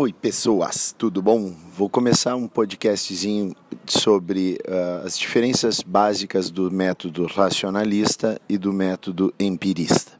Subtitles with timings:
[0.00, 1.52] Oi, pessoas, tudo bom?
[1.76, 3.52] Vou começar um podcastzinho
[3.84, 10.12] sobre uh, as diferenças básicas do método racionalista e do método empirista.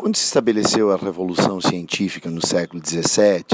[0.00, 3.44] Quando se estabeleceu a revolução científica no século XVII,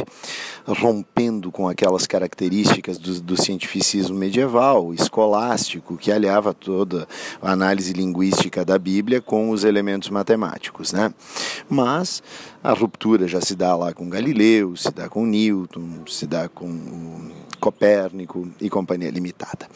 [0.65, 7.09] rompendo com aquelas características do, do cientificismo medieval, escolástico, que aliava toda
[7.43, 11.13] a análise linguística da Bíblia com os elementos matemáticos, né?
[11.69, 12.23] Mas
[12.63, 17.29] a ruptura já se dá lá com Galileu, se dá com Newton, se dá com
[17.59, 19.67] Copérnico e Companhia Limitada.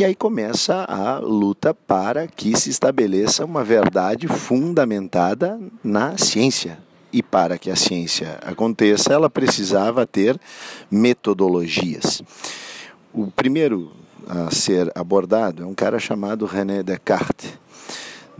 [0.00, 6.78] E aí começa a luta para que se estabeleça uma verdade fundamentada na ciência.
[7.12, 10.40] E para que a ciência aconteça, ela precisava ter
[10.90, 12.22] metodologias.
[13.12, 13.92] O primeiro
[14.26, 17.52] a ser abordado é um cara chamado René Descartes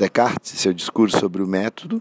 [0.00, 2.00] Descartes, seu discurso sobre o método,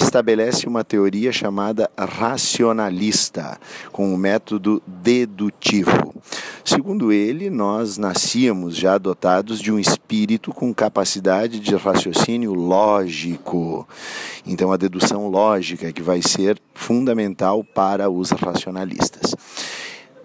[0.00, 3.58] estabelece uma teoria chamada racionalista,
[3.90, 6.14] com o método dedutivo.
[6.64, 13.84] Segundo ele, nós nascíamos já dotados de um espírito com capacidade de raciocínio lógico.
[14.46, 19.34] Então, a dedução lógica é que vai ser fundamental para os racionalistas.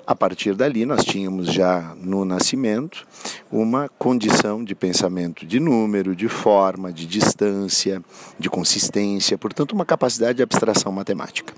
[0.08, 3.08] A partir dali, nós tínhamos já no nascimento
[3.52, 8.04] uma condição de pensamento de número, de forma, de distância,
[8.38, 11.56] de consistência, portanto, uma capacidade de abstração matemática.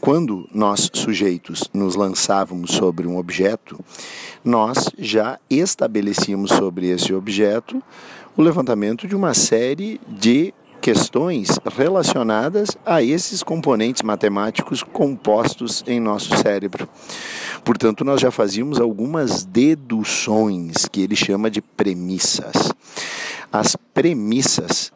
[0.00, 3.78] Quando nós, sujeitos, nos lançávamos sobre um objeto,
[4.42, 7.82] nós já estabelecíamos sobre esse objeto
[8.34, 16.36] o levantamento de uma série de questões relacionadas a esses componentes matemáticos compostos em nosso
[16.36, 16.86] cérebro.
[17.64, 22.72] Portanto, nós já fazíamos algumas deduções que ele chama de premissas.
[23.50, 24.92] As premissas,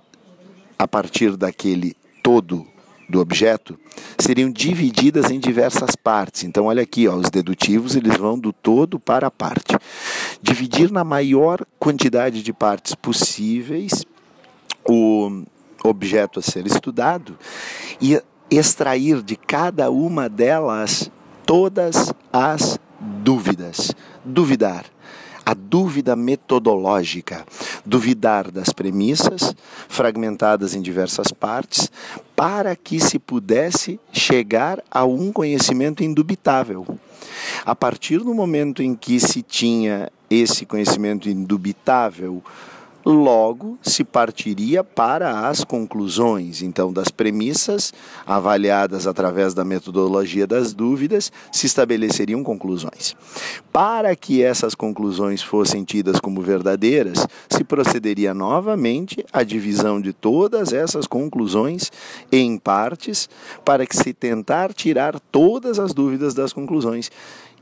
[0.78, 2.66] a partir daquele todo
[3.08, 3.78] do objeto
[4.18, 6.44] seriam divididas em diversas partes.
[6.44, 9.74] Então, olha aqui, ó, os dedutivos eles vão do todo para a parte.
[10.42, 14.04] Dividir na maior quantidade de partes possíveis
[14.86, 15.42] o
[15.82, 17.38] objeto a ser estudado
[18.00, 18.20] e
[18.50, 21.10] extrair de cada uma delas
[21.48, 23.92] todas as dúvidas.
[24.22, 24.84] Duvidar.
[25.46, 27.42] A dúvida metodológica,
[27.86, 29.56] duvidar das premissas,
[29.88, 31.90] fragmentadas em diversas partes,
[32.36, 36.86] para que se pudesse chegar a um conhecimento indubitável.
[37.64, 42.42] A partir do momento em que se tinha esse conhecimento indubitável,
[43.10, 46.60] logo se partiria para as conclusões.
[46.60, 47.90] Então, das premissas
[48.26, 53.16] avaliadas através da metodologia das dúvidas, se estabeleceriam conclusões.
[53.72, 60.74] Para que essas conclusões fossem tidas como verdadeiras, se procederia novamente à divisão de todas
[60.74, 61.90] essas conclusões
[62.30, 63.26] em partes,
[63.64, 67.10] para que se tentar tirar todas as dúvidas das conclusões.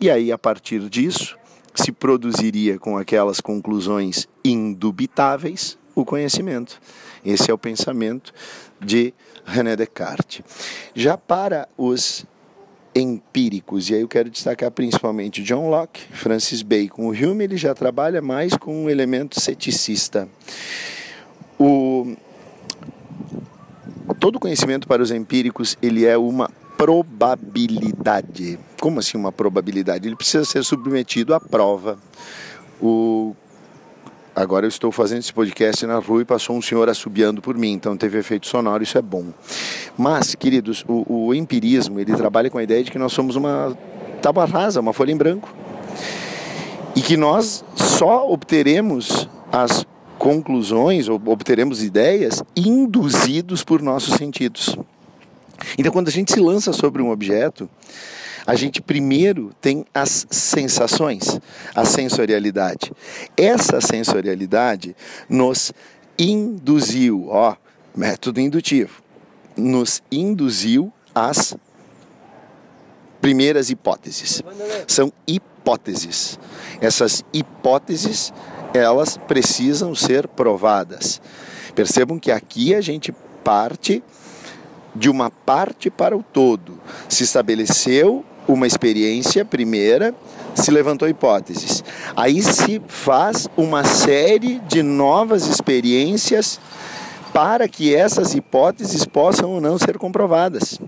[0.00, 1.36] E aí, a partir disso,
[1.76, 6.80] se produziria com aquelas conclusões indubitáveis o conhecimento.
[7.24, 8.32] Esse é o pensamento
[8.80, 9.14] de
[9.44, 10.42] René Descartes.
[10.94, 12.24] Já para os
[12.94, 17.08] empíricos, e aí eu quero destacar principalmente John Locke, Francis Bacon.
[17.08, 20.28] O Hume ele já trabalha mais com um elemento ceticista.
[21.58, 22.16] O
[24.18, 28.58] todo conhecimento para os empíricos ele é uma probabilidade.
[28.80, 30.06] Como assim uma probabilidade?
[30.08, 31.98] Ele precisa ser submetido à prova.
[32.80, 33.34] O
[34.36, 37.72] Agora eu estou fazendo esse podcast na rua e passou um senhor assobiando por mim,
[37.72, 39.32] então teve efeito sonoro, isso é bom.
[39.96, 43.74] Mas, queridos, o, o empirismo, ele trabalha com a ideia de que nós somos uma
[44.20, 45.48] tábua rasa, uma folha em branco.
[46.94, 49.86] E que nós só obteremos as
[50.18, 54.76] conclusões, ou obteremos ideias induzidos por nossos sentidos.
[55.78, 57.68] Então, quando a gente se lança sobre um objeto,
[58.46, 61.40] a gente primeiro tem as sensações,
[61.74, 62.92] a sensorialidade.
[63.36, 64.94] Essa sensorialidade
[65.28, 65.72] nos
[66.18, 67.56] induziu, ó,
[67.94, 69.02] método indutivo,
[69.56, 71.56] nos induziu às
[73.20, 74.42] primeiras hipóteses.
[74.86, 76.38] São hipóteses.
[76.80, 78.32] Essas hipóteses,
[78.72, 81.20] elas precisam ser provadas.
[81.74, 83.12] Percebam que aqui a gente
[83.42, 84.02] parte
[84.96, 86.80] de uma parte para o todo.
[87.08, 90.14] Se estabeleceu uma experiência primeira,
[90.54, 91.84] se levantou hipóteses.
[92.16, 96.60] Aí se faz uma série de novas experiências
[97.32, 100.80] para que essas hipóteses possam ou não ser comprovadas.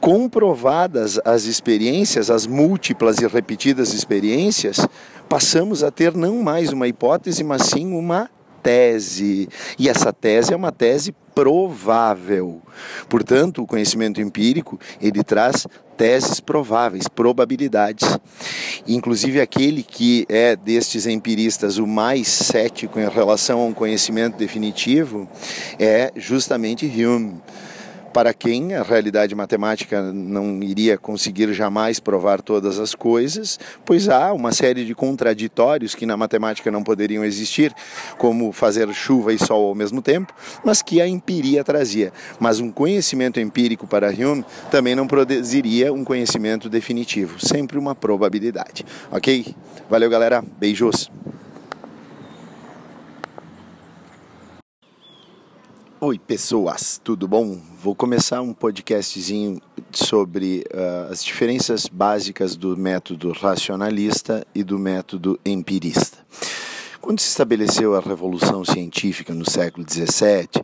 [0.00, 4.86] Comprovadas as experiências, as múltiplas e repetidas experiências,
[5.28, 8.30] passamos a ter não mais uma hipótese, mas sim uma
[8.62, 9.48] tese.
[9.76, 12.60] E essa tese é uma tese provável.
[13.08, 18.18] Portanto, o conhecimento empírico, ele traz teses prováveis, probabilidades.
[18.88, 25.28] Inclusive aquele que é destes empiristas o mais cético em relação a um conhecimento definitivo
[25.78, 27.40] é justamente Hume
[28.12, 34.32] para quem a realidade matemática não iria conseguir jamais provar todas as coisas, pois há
[34.32, 37.74] uma série de contraditórios que na matemática não poderiam existir,
[38.16, 40.32] como fazer chuva e sol ao mesmo tempo,
[40.64, 42.12] mas que a empiria trazia.
[42.40, 48.84] Mas um conhecimento empírico para Hume também não produziria um conhecimento definitivo, sempre uma probabilidade.
[49.10, 49.54] Ok?
[49.88, 50.44] Valeu, galera.
[50.58, 51.10] Beijos.
[56.00, 57.60] Oi, pessoas, tudo bom?
[57.82, 59.60] Vou começar um podcastzinho
[59.90, 66.18] sobre uh, as diferenças básicas do método racionalista e do método empirista.
[67.08, 70.62] Quando se estabeleceu a revolução científica no século XVII,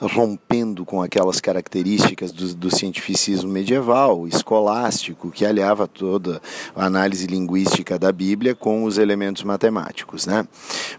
[0.00, 6.40] rompendo com aquelas características do, do cientificismo medieval, escolástico, que aliava toda
[6.74, 10.48] a análise linguística da Bíblia com os elementos matemáticos, né?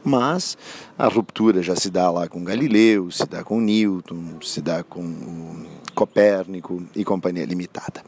[0.03, 0.55] Mas
[0.95, 5.65] a ruptura já se dá lá com Galileu, se dá com Newton, se dá com
[5.95, 8.03] Copérnico e companhia limitada.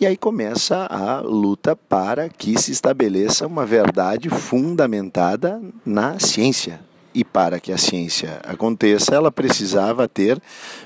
[0.00, 6.80] E aí começa a luta para que se estabeleça uma verdade fundamentada na ciência.
[7.14, 10.40] E para que a ciência aconteça, ela precisava ter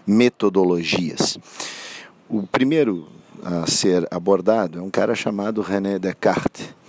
[0.07, 1.39] metodologias.
[2.29, 3.09] O primeiro
[3.43, 6.80] a ser abordado é um cara chamado René Descartes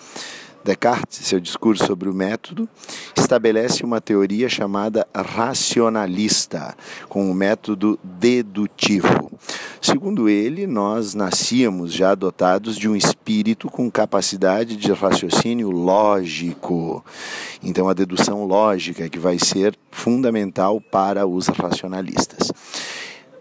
[0.64, 2.70] Descartes, seu discurso sobre o método,
[3.18, 6.76] estabelece uma teoria chamada racionalista,
[7.10, 9.32] com o método dedutivo.
[9.82, 17.04] Segundo ele, nós nascíamos já dotados de um espírito com capacidade de raciocínio lógico.
[17.64, 22.52] Então, a dedução lógica é que vai ser fundamental para os racionalistas.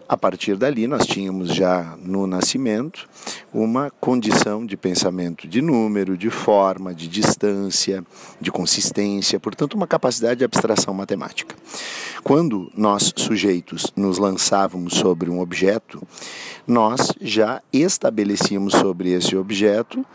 [0.09, 3.07] A partir dali, nós tínhamos já no nascimento
[3.53, 8.03] uma condição de pensamento de número, de forma, de distância,
[8.39, 11.55] de consistência, portanto, uma capacidade de abstração matemática.
[12.23, 16.01] Quando nós, sujeitos, nos lançávamos sobre um objeto,
[16.67, 20.05] nós já estabelecíamos sobre esse objeto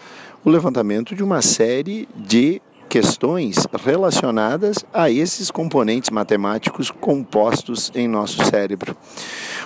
[0.45, 2.63] o levantamento de uma série de
[2.97, 8.97] questões relacionadas a esses componentes matemáticos compostos em nosso cérebro.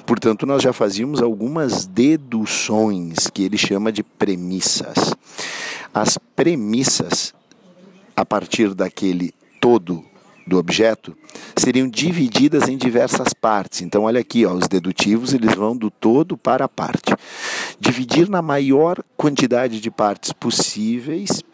[0.05, 5.15] Portanto, nós já fazíamos algumas deduções que ele chama de premissas.
[5.95, 7.33] As premissas,
[8.17, 10.05] a partir daquele todo
[10.45, 11.17] do objeto,
[11.57, 13.81] seriam divididas em diversas partes.
[13.81, 17.15] Então, olha aqui, ó, os dedutivos eles vão do todo para a parte.
[17.79, 21.45] Dividir na maior quantidade de partes possíveis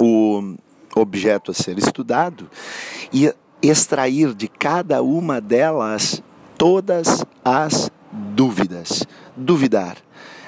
[0.00, 0.56] o
[0.94, 2.48] objeto a ser estudado
[3.12, 3.32] e
[3.62, 6.22] extrair de cada uma delas
[6.56, 9.04] todas as dúvidas.
[9.36, 9.96] Duvidar.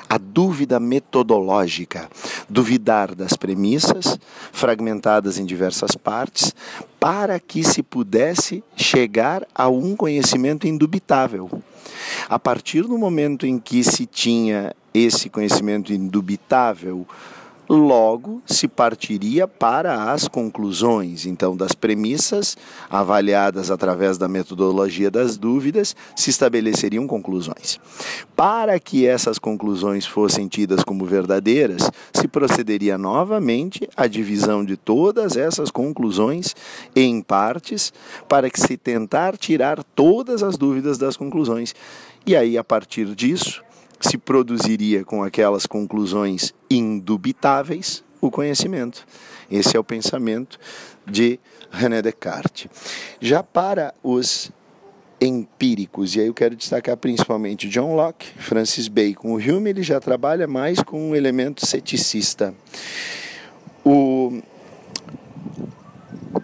[0.08, 2.08] A dúvida metodológica,
[2.48, 4.16] duvidar das premissas,
[4.52, 6.54] fragmentadas em diversas partes,
[7.00, 11.50] para que se pudesse chegar a um conhecimento indubitável.
[12.28, 17.04] A partir do momento em que se tinha esse conhecimento indubitável,
[17.68, 21.26] logo se partiria para as conclusões.
[21.26, 22.56] Então, das premissas
[22.88, 27.78] avaliadas através da metodologia das dúvidas, se estabeleceriam conclusões.
[28.34, 35.36] Para que essas conclusões fossem tidas como verdadeiras, se procederia novamente à divisão de todas
[35.36, 36.54] essas conclusões
[36.94, 37.92] em partes,
[38.28, 41.74] para que se tentar tirar todas as dúvidas das conclusões.
[42.26, 43.62] E aí, a partir disso,
[44.00, 49.06] se produziria com aquelas conclusões indubitáveis o conhecimento.
[49.50, 50.58] Esse é o pensamento
[51.06, 51.38] de
[51.70, 52.68] René Descartes.
[53.20, 54.50] Já para os
[55.20, 59.34] empíricos, e aí eu quero destacar principalmente John Locke, Francis Bacon.
[59.34, 62.54] O Hume ele já trabalha mais com um elemento ceticista.
[63.84, 64.42] O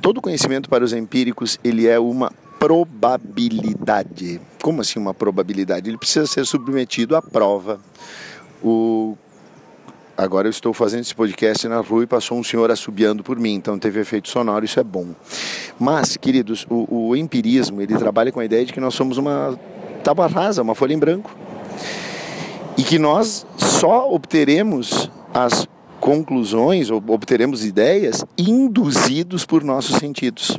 [0.01, 4.41] todo conhecimento para os empíricos ele é uma probabilidade.
[4.63, 5.91] Como assim uma probabilidade?
[5.91, 7.81] Ele precisa ser submetido à prova.
[8.63, 9.17] O
[10.17, 13.55] Agora eu estou fazendo esse podcast na rua e passou um senhor assobiando por mim,
[13.55, 15.09] então teve efeito sonoro, isso é bom.
[15.81, 19.59] Mas, queridos, o, o empirismo, ele trabalha com a ideia de que nós somos uma
[20.05, 21.35] tábua rasa, uma folha em branco.
[22.77, 25.67] E que nós só obteremos as
[25.99, 30.59] conclusões, ou obteremos ideias induzidos por nossos sentidos.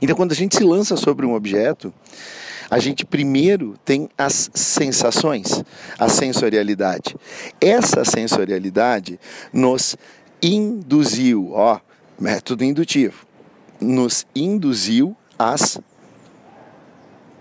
[0.00, 1.92] Então, quando a gente se lança sobre um objeto,
[2.70, 5.64] a gente primeiro tem as sensações,
[5.98, 7.16] a sensorialidade.
[7.60, 9.18] Essa sensorialidade
[9.52, 9.96] nos
[10.42, 11.80] induziu, ó,
[12.18, 13.26] método indutivo,
[13.80, 15.78] nos induziu as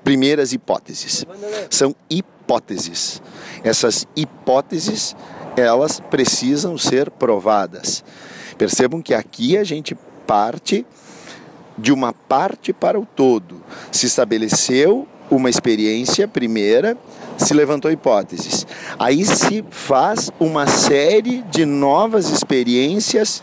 [0.03, 1.25] primeiras hipóteses.
[1.69, 3.21] São hipóteses.
[3.63, 5.15] Essas hipóteses,
[5.55, 8.03] elas precisam ser provadas.
[8.57, 9.95] Percebam que aqui a gente
[10.27, 10.85] parte
[11.77, 13.63] de uma parte para o todo.
[13.91, 16.97] Se estabeleceu uma experiência primeira,
[17.37, 18.65] se levantou hipóteses.
[18.97, 23.41] Aí se faz uma série de novas experiências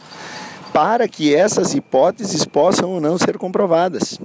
[0.73, 4.19] para que essas hipóteses possam ou não ser comprovadas.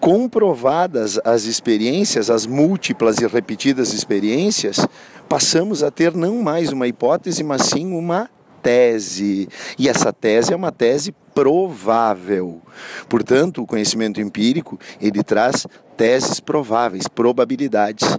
[0.00, 4.86] Comprovadas as experiências, as múltiplas e repetidas experiências,
[5.28, 8.28] passamos a ter não mais uma hipótese, mas sim uma
[8.62, 9.48] tese.
[9.78, 12.60] E essa tese é uma tese provável.
[13.08, 15.66] Portanto, o conhecimento empírico, ele traz
[15.96, 18.18] teses prováveis, probabilidades.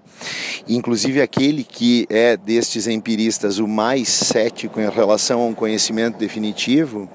[0.68, 7.10] Inclusive aquele que é destes empiristas o mais cético em relação a um conhecimento definitivo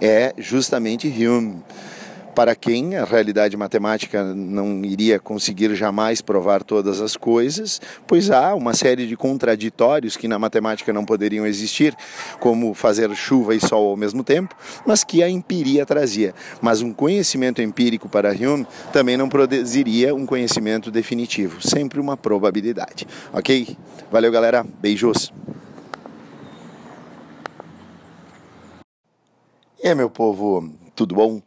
[0.00, 1.62] é justamente Hume
[2.34, 8.54] para quem a realidade matemática não iria conseguir jamais provar todas as coisas, pois há
[8.54, 11.96] uma série de contraditórios que na matemática não poderiam existir,
[12.40, 16.34] como fazer chuva e sol ao mesmo tempo, mas que a empiria trazia.
[16.60, 23.06] Mas um conhecimento empírico para Hume também não produziria um conhecimento definitivo, sempre uma probabilidade.
[23.32, 23.76] Ok?
[24.10, 24.66] Valeu, galera.
[24.80, 25.32] Beijos.
[29.80, 31.42] É, meu povo, tudo bom?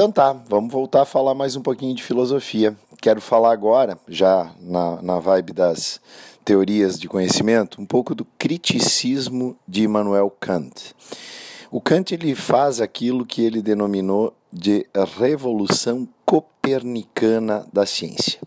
[0.00, 2.74] Então tá, vamos voltar a falar mais um pouquinho de filosofia.
[3.02, 6.00] Quero falar agora, já na, na vibe das
[6.42, 10.94] teorias de conhecimento, um pouco do criticismo de Immanuel Kant.
[11.70, 14.86] O Kant ele faz aquilo que ele denominou de
[15.18, 18.40] revolução copernicana da ciência.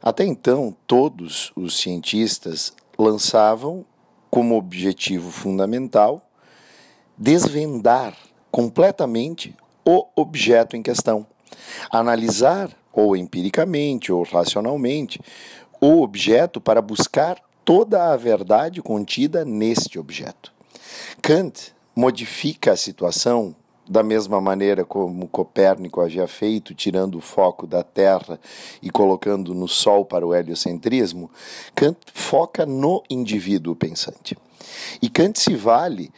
[0.00, 3.84] Até então, todos os cientistas lançavam
[4.30, 6.24] como objetivo fundamental
[7.18, 8.16] desvendar
[8.52, 9.52] completamente
[9.90, 11.26] o objeto em questão.
[11.90, 15.20] Analisar, ou empiricamente ou racionalmente,
[15.80, 20.52] o objeto para buscar toda a verdade contida neste objeto.
[21.20, 23.54] Kant modifica a situação
[23.88, 28.38] da mesma maneira como Copérnico havia feito, tirando o foco da Terra
[28.80, 31.28] e colocando no Sol para o heliocentrismo,
[31.74, 34.38] Kant foca no indivíduo pensante.
[35.02, 36.12] E Kant se vale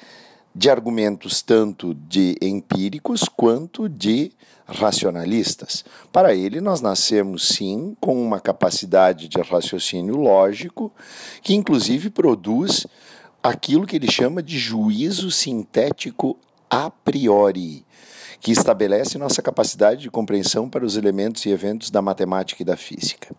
[0.55, 4.33] de argumentos tanto de empíricos quanto de
[4.67, 5.85] racionalistas.
[6.13, 10.93] Para ele, nós nascemos sim com uma capacidade de raciocínio lógico
[11.43, 12.87] que, inclusive, produz
[13.43, 16.39] aquilo que ele chama de juízo sintético
[16.71, 17.85] a priori,
[18.41, 22.77] que estabelece nossa capacidade de compreensão para os elementos e eventos da matemática e da
[22.77, 23.35] física.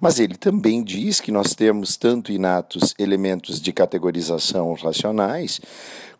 [0.00, 5.60] Mas ele também diz que nós temos tanto inatos elementos de categorização racionais,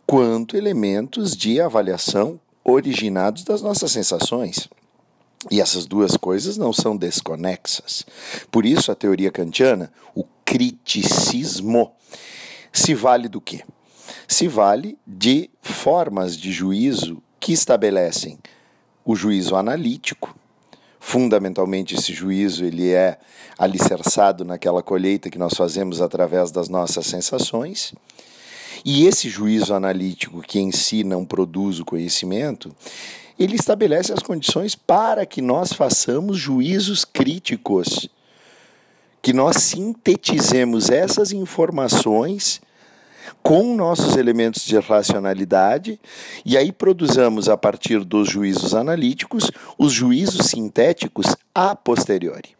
[0.06, 4.68] quanto elementos de avaliação originados das nossas sensações.
[5.50, 8.04] E essas duas coisas não são desconexas.
[8.50, 11.92] Por isso, a teoria kantiana, o criticismo,
[12.72, 13.64] se vale do quê?
[14.28, 18.38] Se vale de formas de juízo que estabelecem
[19.04, 20.36] o juízo analítico.
[20.98, 23.18] Fundamentalmente, esse juízo ele é
[23.56, 27.94] alicerçado naquela colheita que nós fazemos através das nossas sensações
[28.88, 32.72] e esse juízo analítico, que em si não produz o conhecimento,
[33.36, 38.08] ele estabelece as condições para que nós façamos juízos críticos,
[39.20, 42.60] que nós sintetizemos essas informações
[43.42, 45.98] com nossos elementos de racionalidade
[46.44, 52.56] e aí produzamos a partir dos juízos analíticos os juízos sintéticos a posteriori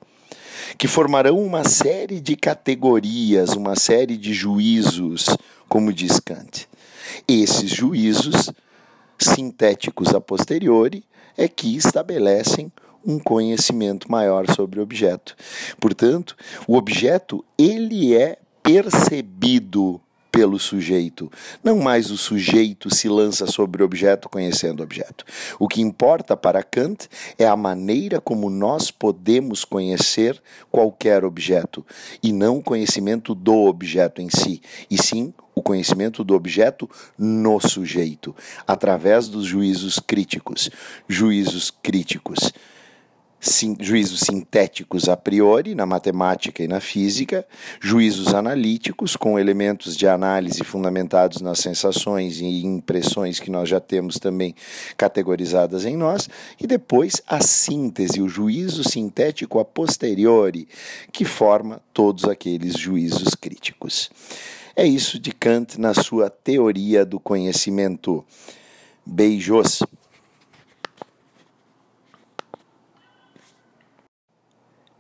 [0.79, 5.27] que formarão uma série de categorias, uma série de juízos,
[5.69, 6.69] como diz Kant.
[7.27, 8.51] Esses juízos
[9.19, 11.05] sintéticos a posteriori
[11.37, 12.71] é que estabelecem
[13.05, 15.37] um conhecimento maior sobre o objeto.
[15.81, 20.01] Portanto, o objeto ele é percebido
[20.37, 21.33] pelo sujeito.
[21.65, 25.25] Não mais o sujeito se lança sobre o objeto conhecendo o objeto.
[25.59, 30.39] O que importa para Kant é a maneira como nós podemos conhecer
[30.71, 31.87] qualquer objeto,
[32.23, 36.89] e não o conhecimento do objeto em si, e sim o conhecimento do objeto
[37.19, 40.69] no sujeito, através dos juízos críticos.
[41.09, 42.53] Juízos críticos
[43.41, 47.47] sim, juízos sintéticos a priori, na matemática e na física,
[47.81, 54.19] juízos analíticos, com elementos de análise fundamentados nas sensações e impressões que nós já temos
[54.19, 54.55] também
[54.97, 56.29] categorizadas em nós,
[56.61, 60.69] e depois a síntese, o juízo sintético a posteriori,
[61.13, 64.11] que forma todos aqueles juízos críticos.
[64.75, 68.23] É isso de Kant na sua teoria do conhecimento.
[69.07, 69.83] Beijos.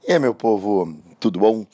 [0.08, 1.66] Aí, meu povo, tudo bom?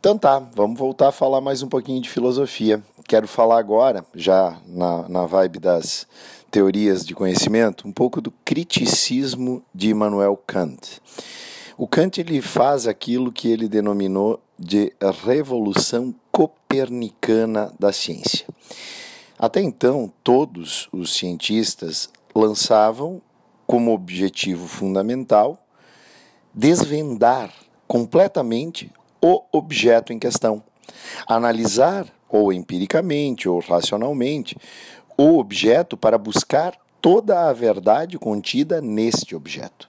[0.00, 2.82] Então tá, vamos voltar a falar mais um pouquinho de filosofia.
[3.06, 6.06] Quero falar agora, já na, na vibe das
[6.50, 11.02] teorias de conhecimento, um pouco do criticismo de Immanuel Kant.
[11.76, 18.46] O Kant ele faz aquilo que ele denominou de revolução copernicana da ciência.
[19.38, 23.20] Até então, todos os cientistas lançavam
[23.66, 25.58] como objetivo fundamental
[26.54, 27.52] desvendar
[27.86, 30.62] completamente o objeto em questão,
[31.26, 34.56] analisar ou empiricamente ou racionalmente
[35.16, 39.88] o objeto para buscar toda a verdade contida neste objeto.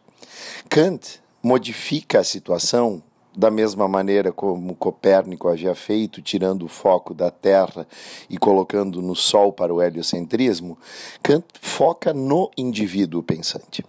[0.70, 3.02] Kant modifica a situação
[3.36, 7.86] da mesma maneira como Copérnico havia feito, tirando o foco da Terra
[8.30, 10.78] e colocando no Sol para o heliocentrismo,
[11.22, 13.84] Kant foca no indivíduo pensante.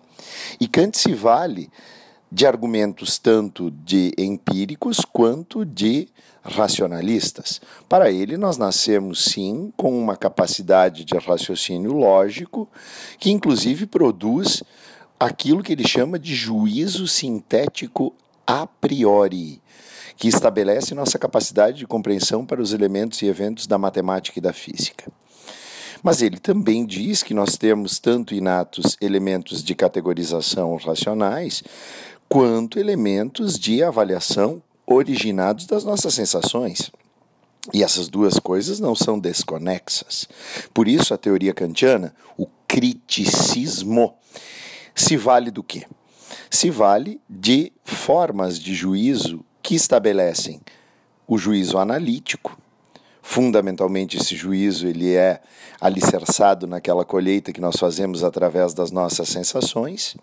[0.60, 1.70] E Kant se vale
[2.36, 6.06] de argumentos tanto de empíricos quanto de
[6.42, 7.62] racionalistas.
[7.88, 12.68] Para ele, nós nascemos sim com uma capacidade de raciocínio lógico
[13.18, 14.62] que, inclusive, produz
[15.18, 18.12] aquilo que ele chama de juízo sintético
[18.46, 19.62] a priori,
[20.18, 24.52] que estabelece nossa capacidade de compreensão para os elementos e eventos da matemática e da
[24.52, 25.10] física.
[26.02, 31.64] Mas ele também diz que nós temos tanto inatos elementos de categorização racionais,
[32.28, 36.90] quanto elementos de avaliação originados das nossas sensações.
[37.72, 40.28] E essas duas coisas não são desconexas.
[40.72, 44.14] Por isso, a teoria kantiana, o criticismo,
[44.94, 45.84] se vale do quê?
[46.48, 50.60] Se vale de formas de juízo que estabelecem
[51.26, 52.56] o juízo analítico.
[53.20, 55.40] Fundamentalmente, esse juízo ele é
[55.80, 60.16] alicerçado naquela colheita que nós fazemos através das nossas sensações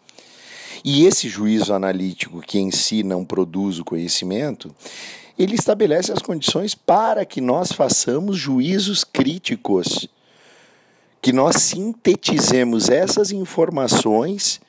[0.83, 4.75] e esse juízo analítico, que em si não produz o conhecimento,
[5.39, 10.07] ele estabelece as condições para que nós façamos juízos críticos,
[11.21, 14.61] que nós sintetizemos essas informações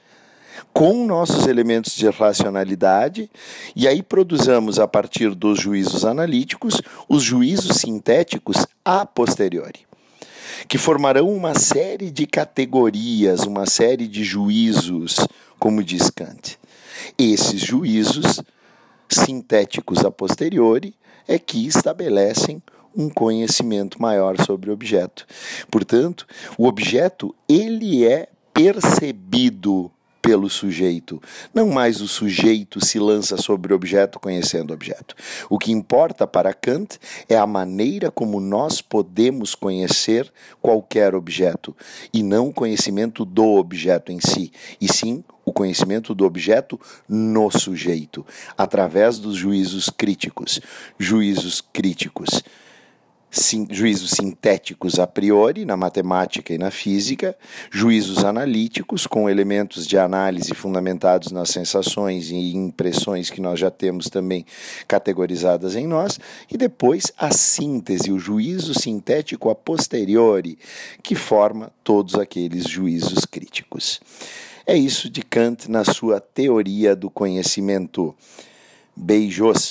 [0.72, 3.31] com nossos elementos de racionalidade
[3.74, 9.85] e aí produzamos a partir dos juízos analíticos os juízos sintéticos a posteriori
[10.68, 15.16] que formarão uma série de categorias, uma série de juízos,
[15.59, 16.59] como diz Kant.
[17.18, 18.40] Esses juízos
[19.09, 20.94] sintéticos a posteriori
[21.29, 22.62] é que estabelecem
[22.96, 25.27] um conhecimento maior sobre o objeto.
[25.70, 29.90] Portanto, o objeto ele é percebido
[30.24, 31.20] pelo sujeito.
[31.52, 35.14] Não mais o sujeito se lança sobre o objeto conhecendo o objeto.
[35.50, 40.32] O que importa para Kant é a maneira como nós podemos conhecer
[40.62, 41.76] qualquer objeto,
[42.10, 47.50] e não o conhecimento do objeto em si, e sim o conhecimento do objeto no
[47.50, 48.24] sujeito,
[48.56, 50.58] através dos juízos críticos.
[50.98, 52.42] Juízos críticos
[53.35, 57.37] sim, juízos sintéticos a priori, na matemática e na física,
[57.70, 64.09] juízos analíticos, com elementos de análise fundamentados nas sensações e impressões que nós já temos
[64.09, 64.47] também
[64.87, 66.20] categorizadas em nós,
[66.51, 70.57] e depois a síntese, o juízo sintético a posteriori,
[71.03, 74.01] que forma todos aqueles juízos críticos.
[74.66, 78.14] É isso de Kant na sua teoria do conhecimento.
[78.97, 79.70] Beijos.